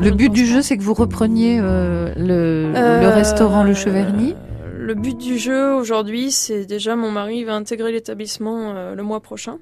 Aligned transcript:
Le 0.00 0.10
but 0.10 0.30
du 0.30 0.46
jeu, 0.46 0.62
c'est 0.62 0.76
que 0.76 0.82
vous 0.82 0.94
repreniez 0.94 1.58
euh, 1.60 2.12
le, 2.16 2.72
le, 2.72 3.08
restaurant 3.08 3.64
Le 3.64 3.74
Cheverny 3.74 4.34
Le 4.76 4.94
but 4.94 5.18
du 5.18 5.38
jeu 5.38 5.74
aujourd'hui, 5.74 6.30
c'est 6.30 6.66
déjà 6.66 6.96
mon 6.96 7.10
mari 7.10 7.44
va 7.44 7.54
intégrer 7.54 7.92
l'établissement 7.92 8.94
le 8.94 9.02
mois 9.02 9.20
prochain. 9.20 9.58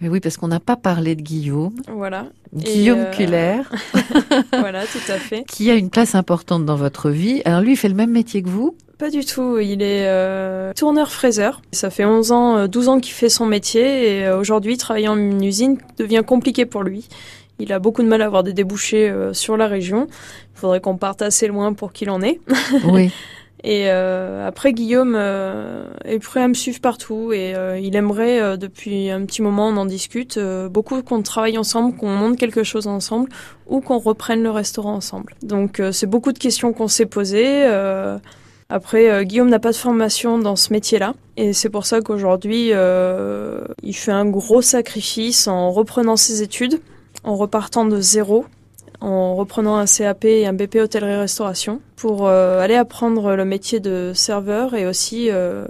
Mais 0.00 0.08
oui, 0.08 0.20
parce 0.20 0.36
qu'on 0.36 0.48
n'a 0.48 0.60
pas 0.60 0.76
parlé 0.76 1.14
de 1.14 1.22
Guillaume. 1.22 1.74
Voilà. 1.88 2.26
Guillaume 2.54 3.06
euh... 3.20 3.56
voilà, 4.52 4.84
tout 4.86 5.12
à 5.12 5.18
fait. 5.18 5.44
Qui 5.44 5.70
a 5.70 5.74
une 5.74 5.90
place 5.90 6.14
importante 6.14 6.64
dans 6.64 6.76
votre 6.76 7.10
vie. 7.10 7.42
Alors 7.44 7.60
lui, 7.60 7.72
il 7.72 7.76
fait 7.76 7.88
le 7.88 7.94
même 7.94 8.10
métier 8.10 8.42
que 8.42 8.48
vous? 8.48 8.74
Pas 9.00 9.10
du 9.10 9.24
tout. 9.24 9.58
Il 9.58 9.82
est 9.82 10.06
euh, 10.08 10.72
tourneur-fraiseur. 10.74 11.62
Ça 11.72 11.88
fait 11.88 12.04
11 12.04 12.32
ans, 12.32 12.66
12 12.66 12.88
euh, 12.88 12.90
ans 12.90 13.00
qu'il 13.00 13.14
fait 13.14 13.30
son 13.30 13.46
métier 13.46 14.18
et 14.18 14.26
euh, 14.26 14.38
aujourd'hui, 14.38 14.76
travailler 14.76 15.08
en 15.08 15.18
usine 15.40 15.78
devient 15.96 16.22
compliqué 16.26 16.66
pour 16.66 16.82
lui. 16.82 17.08
Il 17.60 17.72
a 17.72 17.78
beaucoup 17.78 18.02
de 18.02 18.08
mal 18.08 18.22
à 18.22 18.26
avoir 18.26 18.42
des 18.42 18.52
débouchés 18.52 19.14
sur 19.32 19.56
la 19.56 19.68
région. 19.68 20.06
Il 20.54 20.58
faudrait 20.58 20.80
qu'on 20.80 20.96
parte 20.96 21.22
assez 21.22 21.46
loin 21.46 21.72
pour 21.72 21.92
qu'il 21.92 22.10
en 22.10 22.22
ait. 22.22 22.40
Oui. 22.84 23.10
Et 23.62 23.90
euh, 23.90 24.46
après, 24.46 24.72
Guillaume 24.72 25.14
euh, 25.16 25.84
est 26.04 26.18
prêt 26.18 26.42
à 26.42 26.48
me 26.48 26.54
suivre 26.54 26.80
partout 26.80 27.32
et 27.32 27.54
euh, 27.54 27.78
il 27.78 27.94
aimerait, 27.94 28.40
euh, 28.40 28.56
depuis 28.56 29.10
un 29.10 29.24
petit 29.26 29.42
moment, 29.42 29.68
on 29.68 29.76
en 29.76 29.84
discute, 29.84 30.38
euh, 30.38 30.68
beaucoup 30.70 31.02
qu'on 31.02 31.20
travaille 31.20 31.58
ensemble, 31.58 31.94
qu'on 31.94 32.08
monte 32.08 32.38
quelque 32.38 32.62
chose 32.62 32.86
ensemble 32.86 33.28
ou 33.66 33.80
qu'on 33.80 33.98
reprenne 33.98 34.42
le 34.42 34.50
restaurant 34.50 34.94
ensemble. 34.94 35.34
Donc 35.42 35.80
c'est 35.92 36.06
beaucoup 36.06 36.32
de 36.32 36.38
questions 36.38 36.72
qu'on 36.72 36.88
s'est 36.88 37.06
posées. 37.06 37.66
après, 38.68 39.24
Guillaume 39.24 39.48
n'a 39.48 39.60
pas 39.60 39.70
de 39.70 39.76
formation 39.76 40.38
dans 40.38 40.56
ce 40.56 40.72
métier-là 40.72 41.14
et 41.36 41.52
c'est 41.52 41.70
pour 41.70 41.86
ça 41.86 42.00
qu'aujourd'hui, 42.00 42.70
il 42.70 43.94
fait 43.94 44.10
un 44.10 44.26
gros 44.26 44.60
sacrifice 44.60 45.46
en 45.46 45.70
reprenant 45.70 46.16
ses 46.16 46.42
études, 46.42 46.80
en 47.24 47.36
repartant 47.36 47.84
de 47.84 48.00
zéro 48.00 48.46
en 49.00 49.34
reprenant 49.34 49.76
un 49.76 49.86
CAP 49.86 50.26
et 50.26 50.46
un 50.46 50.52
BP 50.52 50.76
hôtellerie-restauration 50.76 51.80
pour 51.96 52.26
euh, 52.26 52.60
aller 52.60 52.74
apprendre 52.74 53.34
le 53.34 53.44
métier 53.44 53.80
de 53.80 54.12
serveur 54.14 54.74
et 54.74 54.86
aussi 54.86 55.30
euh, 55.30 55.64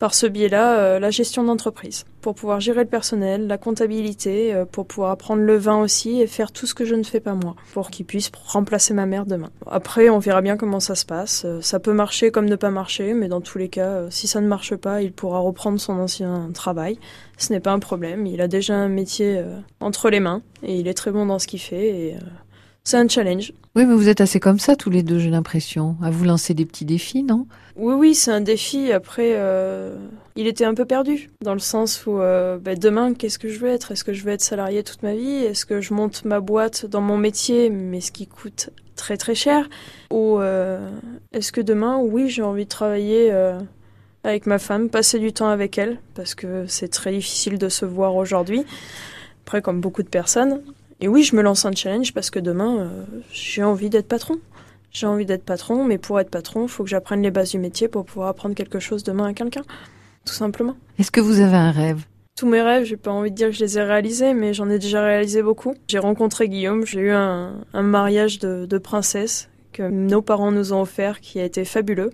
par 0.00 0.14
ce 0.14 0.26
biais-là 0.26 0.78
euh, 0.78 0.98
la 0.98 1.10
gestion 1.10 1.44
d'entreprise 1.44 2.04
pour 2.22 2.34
pouvoir 2.34 2.58
gérer 2.58 2.80
le 2.80 2.88
personnel, 2.88 3.46
la 3.46 3.58
comptabilité, 3.58 4.52
euh, 4.52 4.64
pour 4.64 4.86
pouvoir 4.86 5.10
apprendre 5.10 5.42
le 5.42 5.56
vin 5.56 5.80
aussi 5.80 6.20
et 6.20 6.26
faire 6.26 6.52
tout 6.52 6.66
ce 6.66 6.74
que 6.74 6.84
je 6.84 6.94
ne 6.94 7.02
fais 7.02 7.20
pas 7.20 7.34
moi 7.34 7.54
pour 7.74 7.90
qu'il 7.90 8.06
puisse 8.06 8.30
remplacer 8.46 8.94
ma 8.94 9.06
mère 9.06 9.26
demain. 9.26 9.50
Après, 9.70 10.08
on 10.08 10.18
verra 10.18 10.40
bien 10.40 10.56
comment 10.56 10.80
ça 10.80 10.94
se 10.94 11.04
passe. 11.04 11.44
Euh, 11.44 11.60
ça 11.60 11.78
peut 11.78 11.92
marcher 11.92 12.30
comme 12.30 12.46
ne 12.46 12.56
pas 12.56 12.70
marcher, 12.70 13.12
mais 13.12 13.28
dans 13.28 13.42
tous 13.42 13.58
les 13.58 13.68
cas, 13.68 14.10
si 14.10 14.26
ça 14.26 14.40
ne 14.40 14.48
marche 14.48 14.74
pas, 14.74 15.02
il 15.02 15.12
pourra 15.12 15.38
reprendre 15.38 15.78
son 15.78 15.92
ancien 15.92 16.50
travail. 16.54 16.98
Ce 17.36 17.52
n'est 17.52 17.60
pas 17.60 17.72
un 17.72 17.78
problème. 17.78 18.26
Il 18.26 18.40
a 18.40 18.48
déjà 18.48 18.74
un 18.74 18.88
métier 18.88 19.42
entre 19.80 20.08
les 20.08 20.20
mains 20.20 20.42
et 20.62 20.76
il 20.76 20.88
est 20.88 20.94
très 20.94 21.10
bon 21.10 21.26
dans 21.26 21.38
ce 21.38 21.46
qu'il 21.46 21.60
fait 21.60 22.16
c'est 22.90 22.96
un 22.96 23.08
challenge. 23.08 23.52
Oui, 23.76 23.86
mais 23.86 23.94
vous 23.94 24.08
êtes 24.08 24.20
assez 24.20 24.40
comme 24.40 24.58
ça 24.58 24.74
tous 24.74 24.90
les 24.90 25.04
deux, 25.04 25.20
j'ai 25.20 25.30
l'impression, 25.30 25.96
à 26.02 26.10
vous 26.10 26.24
lancer 26.24 26.54
des 26.54 26.66
petits 26.66 26.84
défis, 26.84 27.22
non? 27.22 27.46
Oui, 27.76 27.94
oui, 27.94 28.14
c'est 28.16 28.32
un 28.32 28.40
défi. 28.40 28.90
Après, 28.90 29.34
euh, 29.34 29.94
il 30.34 30.48
était 30.48 30.64
un 30.64 30.74
peu 30.74 30.84
perdu, 30.84 31.30
dans 31.40 31.52
le 31.52 31.60
sens 31.60 32.04
où 32.06 32.18
euh, 32.18 32.58
bah, 32.58 32.74
demain, 32.74 33.14
qu'est-ce 33.14 33.38
que 33.38 33.48
je 33.48 33.60
veux 33.60 33.68
être? 33.68 33.92
Est-ce 33.92 34.02
que 34.02 34.12
je 34.12 34.24
veux 34.24 34.32
être 34.32 34.42
salarié 34.42 34.82
toute 34.82 35.04
ma 35.04 35.14
vie? 35.14 35.44
Est-ce 35.44 35.66
que 35.66 35.80
je 35.80 35.94
monte 35.94 36.24
ma 36.24 36.40
boîte 36.40 36.84
dans 36.84 37.00
mon 37.00 37.16
métier, 37.16 37.70
mais 37.70 38.00
ce 38.00 38.10
qui 38.10 38.26
coûte 38.26 38.70
très 38.96 39.16
très 39.16 39.36
cher? 39.36 39.68
Ou 40.10 40.40
euh, 40.40 40.90
est-ce 41.32 41.52
que 41.52 41.60
demain, 41.60 41.98
oui, 41.98 42.28
j'ai 42.28 42.42
envie 42.42 42.64
de 42.64 42.70
travailler 42.70 43.32
avec 44.24 44.46
ma 44.46 44.58
femme, 44.58 44.90
passer 44.90 45.20
du 45.20 45.32
temps 45.32 45.48
avec 45.48 45.78
elle, 45.78 45.98
parce 46.14 46.34
que 46.34 46.66
c'est 46.66 46.88
très 46.88 47.12
difficile 47.12 47.56
de 47.56 47.68
se 47.68 47.84
voir 47.86 48.16
aujourd'hui. 48.16 48.64
Après, 49.46 49.62
comme 49.62 49.80
beaucoup 49.80 50.02
de 50.02 50.08
personnes, 50.08 50.60
et 51.00 51.08
oui, 51.08 51.22
je 51.22 51.34
me 51.36 51.42
lance 51.42 51.64
un 51.64 51.72
challenge 51.72 52.12
parce 52.12 52.30
que 52.30 52.38
demain, 52.38 52.78
euh, 52.78 53.04
j'ai 53.32 53.62
envie 53.62 53.90
d'être 53.90 54.08
patron. 54.08 54.36
J'ai 54.92 55.06
envie 55.06 55.26
d'être 55.26 55.44
patron, 55.44 55.84
mais 55.84 55.98
pour 55.98 56.18
être 56.18 56.30
patron, 56.30 56.64
il 56.64 56.68
faut 56.68 56.82
que 56.82 56.90
j'apprenne 56.90 57.22
les 57.22 57.30
bases 57.30 57.50
du 57.50 57.58
métier 57.58 57.88
pour 57.88 58.04
pouvoir 58.04 58.28
apprendre 58.28 58.54
quelque 58.54 58.80
chose 58.80 59.04
demain 59.04 59.26
à 59.26 59.34
quelqu'un. 59.34 59.62
Tout 60.24 60.34
simplement. 60.34 60.76
Est-ce 60.98 61.10
que 61.10 61.20
vous 61.20 61.40
avez 61.40 61.56
un 61.56 61.70
rêve? 61.70 62.04
Tous 62.36 62.46
mes 62.46 62.60
rêves, 62.60 62.84
j'ai 62.84 62.96
pas 62.96 63.10
envie 63.10 63.30
de 63.30 63.36
dire 63.36 63.48
que 63.48 63.54
je 63.54 63.60
les 63.60 63.78
ai 63.78 63.82
réalisés, 63.82 64.34
mais 64.34 64.52
j'en 64.52 64.68
ai 64.68 64.78
déjà 64.78 65.04
réalisé 65.04 65.42
beaucoup. 65.42 65.74
J'ai 65.88 65.98
rencontré 65.98 66.48
Guillaume, 66.48 66.86
j'ai 66.86 67.00
eu 67.00 67.10
un, 67.10 67.60
un 67.72 67.82
mariage 67.82 68.38
de, 68.38 68.66
de 68.66 68.78
princesse 68.78 69.48
que 69.72 69.82
nos 69.82 70.22
parents 70.22 70.50
nous 70.50 70.72
ont 70.72 70.80
offert 70.80 71.20
qui 71.20 71.38
a 71.38 71.44
été 71.44 71.64
fabuleux. 71.64 72.10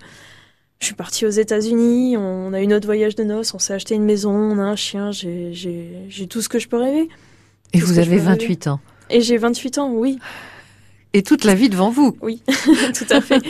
Je 0.78 0.86
suis 0.86 0.94
partie 0.94 1.24
aux 1.24 1.30
États-Unis, 1.30 2.16
on 2.18 2.52
a 2.52 2.60
eu 2.60 2.66
notre 2.66 2.86
voyage 2.86 3.14
de 3.14 3.24
noces, 3.24 3.54
on 3.54 3.58
s'est 3.58 3.72
acheté 3.72 3.94
une 3.94 4.04
maison, 4.04 4.32
on 4.32 4.58
a 4.58 4.62
un 4.62 4.76
chien, 4.76 5.10
j'ai 5.10 6.26
tout 6.28 6.42
ce 6.42 6.50
que 6.50 6.58
je 6.58 6.68
peux 6.68 6.76
rêver. 6.76 7.08
Et 7.72 7.80
vous 7.80 7.98
avez 7.98 8.18
28 8.18 8.68
ans. 8.68 8.80
Et 9.10 9.20
j'ai 9.20 9.36
28 9.36 9.78
ans, 9.78 9.90
oui. 9.92 10.18
Et 11.12 11.22
toute 11.22 11.44
la 11.44 11.54
vie 11.54 11.68
devant 11.68 11.90
vous. 11.90 12.16
Oui, 12.20 12.42
tout 12.94 13.06
à 13.10 13.20
fait. 13.20 13.40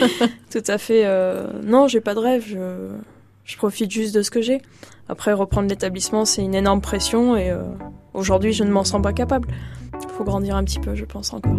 tout 0.51 0.63
à 0.67 0.79
fait. 0.79 1.03
Euh... 1.05 1.49
Non, 1.65 1.89
j'ai 1.89 2.01
pas 2.01 2.15
de 2.15 2.21
rêve. 2.21 2.45
Je... 2.47 2.91
je, 3.45 3.57
profite 3.57 3.91
juste 3.91 4.15
de 4.15 4.23
ce 4.23 4.31
que 4.31 4.41
j'ai. 4.41 4.61
Après, 5.09 5.33
reprendre 5.33 5.69
l'établissement, 5.69 6.25
c'est 6.25 6.43
une 6.43 6.55
énorme 6.55 6.81
pression 6.81 7.37
et 7.37 7.51
euh... 7.51 7.63
aujourd'hui, 8.15 8.53
je 8.53 8.65
ne 8.65 8.71
m'en 8.71 8.85
sens 8.85 9.03
pas 9.03 9.13
capable. 9.13 9.49
Il 10.01 10.09
faut 10.11 10.25
grandir 10.25 10.57
un 10.57 10.65
petit 10.65 10.79
peu, 10.79 10.95
je 10.95 11.05
pense 11.05 11.33
encore. 11.33 11.57